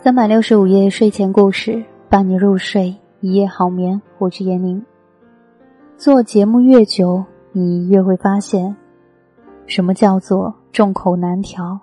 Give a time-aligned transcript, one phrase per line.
[0.00, 4.00] 三百六十五夜睡前故事，伴你入睡，一夜好眠。
[4.18, 4.80] 我是闫宁。
[5.96, 8.76] 做节目越久，你越会发现，
[9.66, 11.80] 什么叫做众口难调。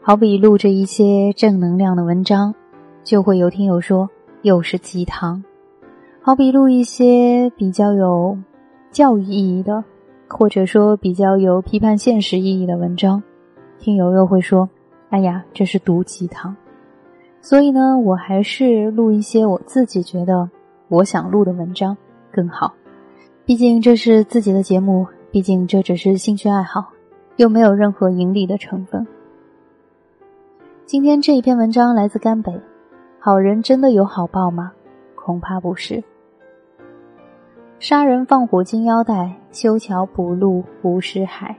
[0.00, 2.54] 好比录着一些正能量的文章，
[3.04, 4.08] 就会有听友说
[4.40, 5.42] 又是鸡汤；
[6.22, 8.36] 好比录一些比较有
[8.90, 9.84] 教育意义的，
[10.26, 13.22] 或者说比较有批判现实意义的文章，
[13.78, 14.66] 听友又会说
[15.10, 16.56] ：“哎呀，这是毒鸡汤。”
[17.44, 20.48] 所以呢，我还是录一些我自己觉得
[20.88, 21.94] 我想录的文章
[22.32, 22.72] 更好。
[23.44, 26.88] 毕竟这是自己的节目，毕竟这只是兴趣爱好，
[27.36, 29.06] 又没有任何盈利的成分。
[30.86, 32.58] 今天这一篇文章来自甘北，
[33.18, 34.72] 好人真的有好报吗？
[35.14, 36.02] 恐怕不是。
[37.78, 41.54] 杀人放火金腰带，修桥补路无尸骸。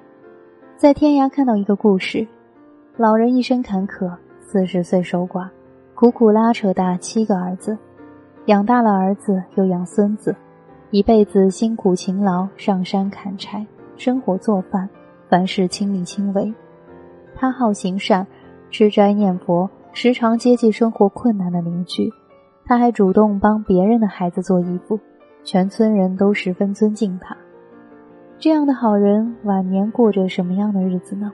[0.78, 2.28] 在天涯看到一个故事，
[2.98, 5.48] 老人一生坎坷，四十岁守寡。
[5.96, 7.78] 苦苦拉扯大七个儿子，
[8.48, 10.36] 养大了儿子又养孙子，
[10.92, 13.66] 一辈子辛苦勤劳，上山砍柴，
[13.96, 14.90] 生火做饭，
[15.30, 16.54] 凡事亲力亲为。
[17.34, 18.28] 他好行善，
[18.70, 22.12] 吃斋念佛，时常接济生活困难的邻居。
[22.66, 25.00] 他还主动帮别人的孩子做衣服，
[25.46, 27.38] 全村人都十分尊敬他。
[28.38, 31.32] 这样的好人，晚年过着什么样的日子呢？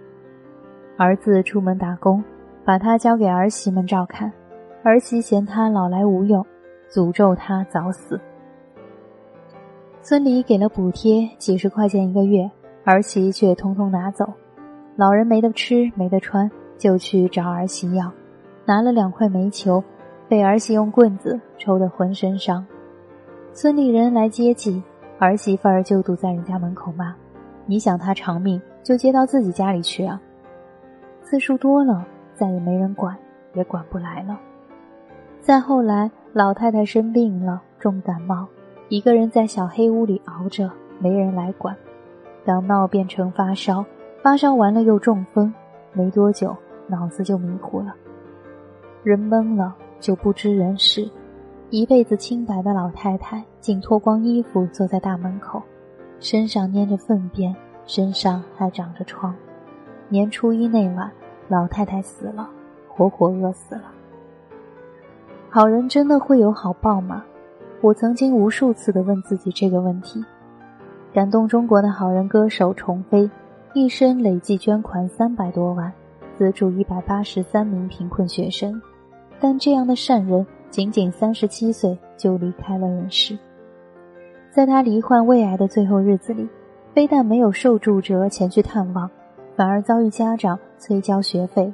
[0.98, 2.24] 儿子出门打工，
[2.64, 4.32] 把他交给儿媳们照看。
[4.84, 6.44] 儿媳嫌他老来无用，
[6.90, 8.20] 诅咒他早死。
[10.02, 12.50] 村里给了补贴，几十块钱一个月，
[12.84, 14.26] 儿媳却通通拿走。
[14.96, 18.12] 老人没得吃没得穿，就去找儿媳要，
[18.66, 19.84] 拿了两块煤球，
[20.28, 22.66] 被儿媳用棍子抽得浑身伤。
[23.54, 24.82] 村里人来接济，
[25.20, 27.16] 儿媳妇儿就堵在人家门口骂
[27.68, 30.20] ：“你想他长命，就接到自己家里去啊！”
[31.22, 33.16] 次数多了，再也没人管，
[33.54, 34.40] 也管不来了。
[35.42, 38.48] 再后来，老太太生病了，重感冒，
[38.90, 41.76] 一个人在小黑屋里熬着，没人来管。
[42.46, 43.84] 感冒变成发烧，
[44.22, 45.52] 发烧完了又中风，
[45.94, 46.56] 没多久
[46.86, 47.96] 脑子就迷糊了。
[49.02, 51.10] 人懵了就不知人事，
[51.72, 55.60] 一辈子清白的老太太竟脱光衣服坐在大门口，
[56.20, 57.56] 身上粘着粪便，
[57.88, 59.34] 身上还长着疮。
[60.08, 61.12] 年初一那晚，
[61.48, 62.48] 老太太死了，
[62.88, 63.86] 活活饿死了。
[65.54, 67.22] 好人真的会有好报吗？
[67.82, 70.24] 我曾经无数次的问自己这个问题。
[71.14, 73.30] 感动中国的好人歌手虫飞，
[73.74, 75.92] 一生累计捐款三百多万，
[76.38, 78.82] 资助一百八十三名贫困学生。
[79.42, 83.38] 但这样的善人，仅仅三十七岁就离开了人世。
[84.52, 86.48] 在他罹患胃癌的最后日子里，
[86.94, 89.12] 非但没有受助者前去探望，
[89.58, 91.74] 反而遭遇家长催交学费。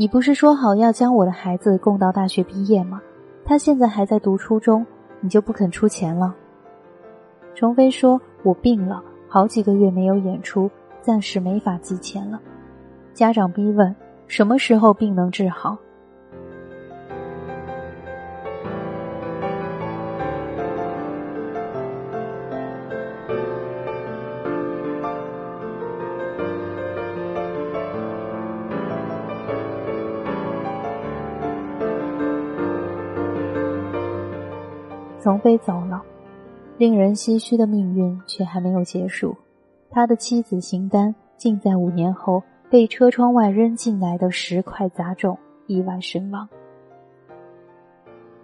[0.00, 3.02] 你不是说好要将我的孩子供到大学毕业吗？
[3.44, 4.86] 他现在还在读初中，
[5.20, 6.34] 你就不肯出钱了？
[7.54, 10.70] 程飞说：“我病了，好几个月没有演出，
[11.02, 12.40] 暂时没法寄钱了。”
[13.12, 13.94] 家长逼问
[14.26, 15.76] ：“什么时候病能治好？”
[35.20, 36.02] 从飞走了，
[36.78, 39.36] 令人唏嘘的命运却还没有结束。
[39.90, 45.36] 他的妻子邢丹竟在五年后被车窗外扔进来的石块砸中，
[45.66, 46.48] 意外身亡。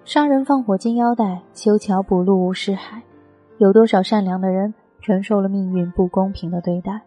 [0.04, 3.00] 杀人放火金腰带，修桥补路无尸骸。
[3.56, 7.00] 有多少善良的人承受了命运不公平的对待？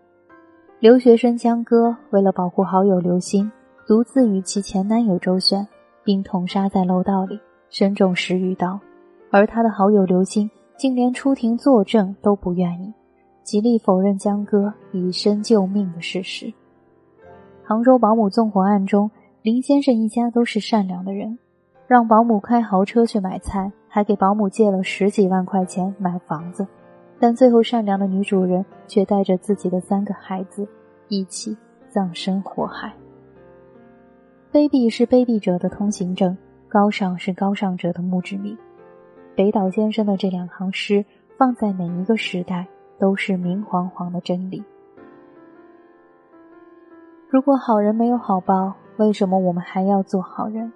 [0.80, 3.52] 留学生江歌为了保护好友刘星，
[3.86, 5.68] 独自与其前男友周旋，
[6.04, 8.80] 并捅杀在楼道里，身中十余刀。
[9.32, 12.94] 而他的好友刘星竟连出庭作证都不愿意，
[13.44, 16.52] 极力否认江歌以身救命的事实。
[17.64, 19.12] 杭州保姆纵火案中，
[19.42, 21.38] 林先生一家都是善良的人，
[21.86, 26.66] 让保姆开豪车去买菜，还给保姆借了十几万块钱买房子，
[27.20, 30.68] 但最后善良的女主人却带着自己的三个孩子
[31.08, 31.56] 一起
[31.90, 32.92] 葬身火海。
[34.52, 36.36] 卑鄙是卑鄙者的通行证，
[36.68, 38.58] 高尚是高尚者的墓志铭。
[39.40, 41.06] 北岛先生的这两行诗，
[41.38, 44.62] 放在每一个时代都是明晃晃的真理。
[47.30, 50.70] 如果好人没有好报，为什么我们还要做好人？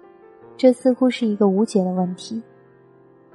[0.56, 2.42] 这似乎是一个无解的问题。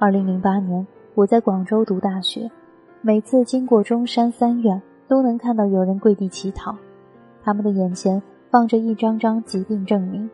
[0.00, 0.84] 二零零八年，
[1.14, 2.50] 我在广州读大学，
[3.00, 6.76] 每次经过中山三院，都能看到有人跪地乞讨，
[7.44, 10.28] 他们的眼前放着一张张疾病证明，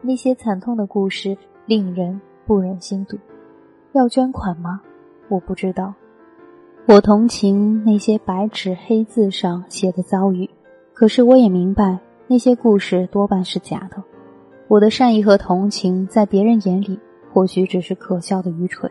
[0.00, 1.36] 那些惨痛的故事
[1.66, 3.18] 令人不忍心读。
[3.92, 4.80] 要捐款吗？
[5.28, 5.94] 我不知道。
[6.86, 10.48] 我同情那些白纸黑字上写的遭遇，
[10.94, 14.02] 可是我也明白那些故事多半是假的。
[14.68, 16.98] 我的善意和同情在别人眼里
[17.32, 18.90] 或许只是可笑的愚蠢。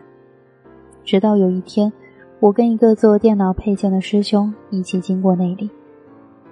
[1.04, 1.92] 直到有一天，
[2.40, 5.70] 我跟一个做电脑配件的师兄一起经过那里，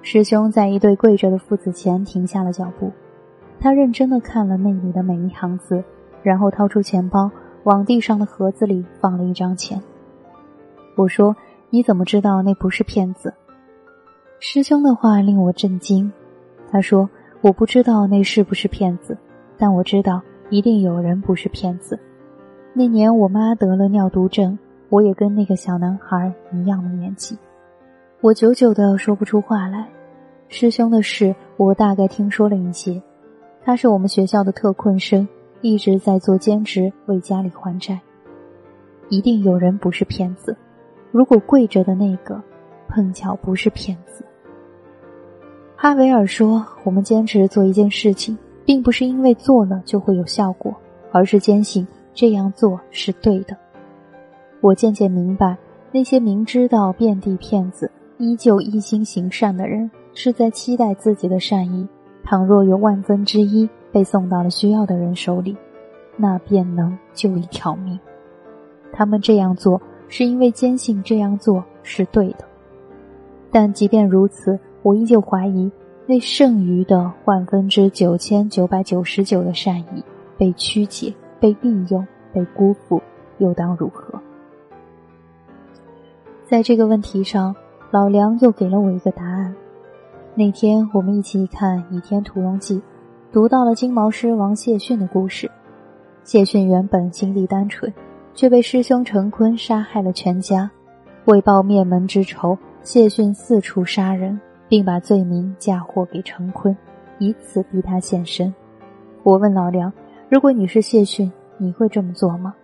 [0.03, 2.91] 师兄在一对跪着的父子前停下了脚步，
[3.61, 5.83] 他认真的看了那里的每一行字，
[6.23, 7.31] 然后掏出钱包
[7.67, 9.83] 往地上的盒子里放了一张钱。
[10.95, 11.35] 我说
[11.69, 13.35] ：“你怎么知道那不是骗子？”
[14.39, 16.13] 师兄的话令我震惊。
[16.71, 17.11] 他说
[17.43, 19.19] ：“我不知道那是不是骗子，
[19.59, 21.99] 但我知道一定有人不是骗子。
[22.73, 24.57] 那年我妈得了尿毒症，
[24.89, 27.37] 我也跟那个小男孩一样的年纪。
[28.21, 29.89] 我久久的说不出话来。
[30.47, 33.03] 师兄的事我大概听说了一些。
[33.65, 35.27] 他是我们学校的特困生，
[35.61, 38.01] 一直在做兼职为家里还债。
[39.09, 40.57] 一定有人不是骗子。”
[41.13, 42.43] 如果跪着的那个
[42.89, 44.23] 碰巧不是骗子，
[45.75, 48.37] 哈维尔说：“我们坚持做一件事情，
[48.67, 50.75] 并不是因为做了就会有效果，
[51.13, 53.57] 而是坚信这样做是对的。”
[54.61, 55.57] 我渐渐明白，
[55.91, 61.89] 那些明知道遍地骗子，依旧一心行善的人，是在期待自己的善意，
[62.25, 63.67] 倘若有万分之一
[63.97, 65.57] 被送到了需要的人手里，
[66.19, 67.99] 那便能救一条命。
[68.93, 69.81] 他们这样做。
[70.09, 72.45] 是因为坚信这样做是对的，
[73.51, 75.69] 但即便如此，我依旧怀疑
[76.07, 80.05] 那剩余的万分之九千九百九十九的善意
[80.39, 83.03] 被曲解、被利用、被辜负，
[83.39, 84.21] 又当如何？
[86.47, 87.53] 在这个问题上，
[87.91, 89.53] 老梁又给了我一个答案。
[90.37, 92.79] 那天我们一起看《倚天屠龙记》，
[93.37, 95.51] 读到了金毛狮王谢逊的故事。
[96.25, 97.93] 谢逊原本心地单纯。
[98.35, 100.71] 却被师兄陈坤杀害了全家，
[101.27, 104.41] 为报灭门之仇，谢逊四处杀人，
[104.71, 106.75] 并把罪名嫁祸给陈坤，
[107.19, 108.55] 以此逼他现身。
[109.23, 109.93] 我问老梁
[110.31, 112.55] ：“如果你是谢逊，你会这么做吗？”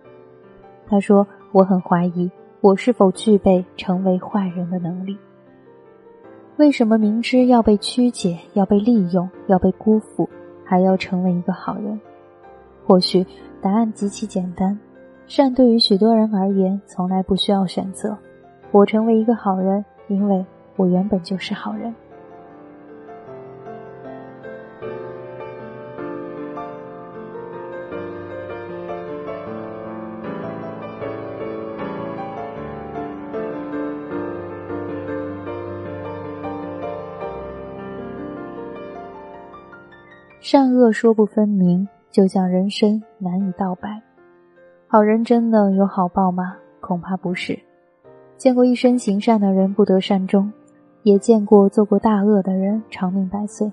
[0.89, 2.31] 他说：“我很怀疑
[2.61, 5.15] 我是否具备成为坏人的能力。
[6.57, 10.27] 为什么明知要被曲解、要被利用、要被辜负，
[10.63, 11.99] 还要成为一个好人？
[12.85, 13.25] 或许
[13.61, 14.77] 答案极其简单。”
[15.25, 18.17] 善对于许多人而言，从来不需要选择。
[18.71, 20.45] 我成为一个好人，因为
[20.75, 21.95] 我原本就是好人。
[40.53, 43.99] 善恶说不分明，就像人生难以道白。
[44.85, 46.55] 好人真的有好报吗？
[46.79, 47.57] 恐怕不是。
[48.37, 50.53] 见过一生行善的人不得善终，
[51.01, 53.71] 也见过做过大恶的人长命百岁。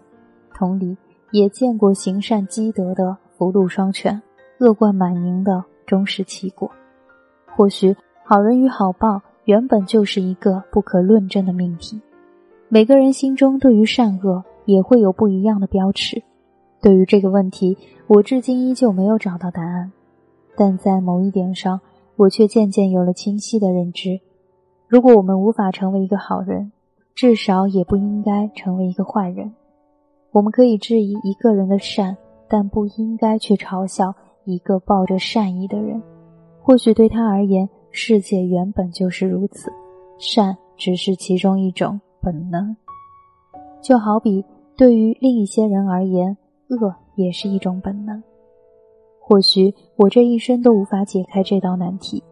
[0.54, 0.96] 同理，
[1.32, 4.22] 也见过行善积德的福禄双全，
[4.60, 6.70] 恶贯满盈的终是其果。
[7.54, 7.94] 或许
[8.24, 12.00] 好人与好报原本就是一个不可论证的命题。
[12.70, 16.22] 每个人心中对于善恶也会有不一样的标尺。
[16.80, 19.92] 对于这个问题，我至今依旧没有找到答案。
[20.56, 21.80] 但在某一点上，
[22.16, 24.20] 我却渐渐有了清晰的认知：
[24.88, 26.72] 如果我们无法成为一个好人，
[27.14, 29.52] 至少也不应该成为一个坏人。
[30.32, 32.16] 我们可以质疑一个人的善，
[32.48, 36.00] 但不应该去嘲笑一个抱着善意的人。
[36.62, 39.72] 或许对他而言，世界原本就是如此，
[40.18, 42.76] 善只是其中一种本能。
[43.82, 44.44] 就好比
[44.76, 46.36] 对于另一些人而言，
[46.76, 48.22] 恶也是一种本能。
[49.18, 52.22] 或许我这一生都无法解开这道难题，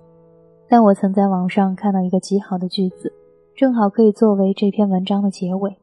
[0.69, 3.13] 但我曾在网上看到一个极好的句子，
[3.55, 5.77] 正好可以作为这篇文章的结尾。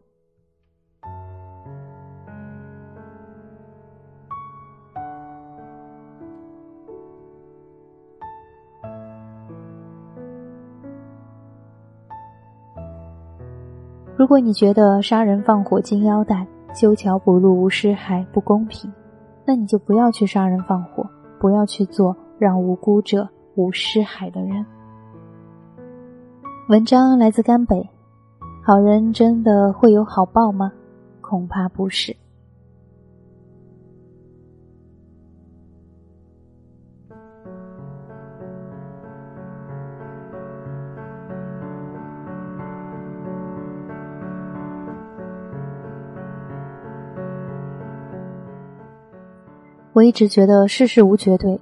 [14.18, 18.91] 如果你觉得杀人放火金腰带、修桥补路无尸骸不公平，
[19.46, 24.65] 那你就不要去杀人放火，不要去做让无辜者无尸骸的人。
[26.67, 27.89] 文章来自甘北，
[28.62, 30.74] 好人真的会有好报吗？
[31.22, 32.13] 恐怕不是。
[49.96, 51.58] 我一直觉得世事无绝对，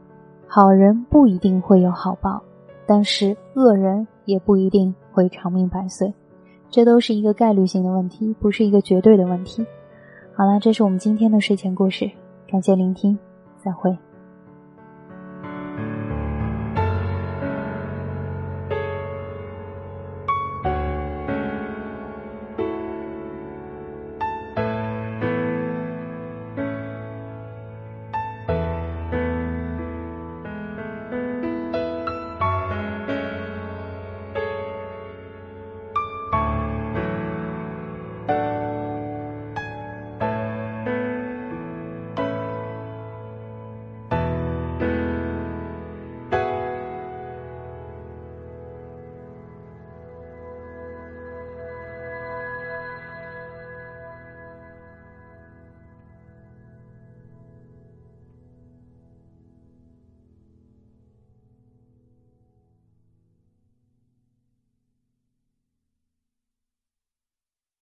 [0.48, 2.42] 好人不一定会有好报，
[2.88, 6.12] 但是恶人也不一定会长命百岁，
[6.68, 9.64] 这都是一个概率性的问题，不是一个绝对的问题。
[10.36, 12.10] 好了，这是我们今天的睡前故事，
[12.50, 13.16] 感谢聆听，
[13.64, 13.96] 再会。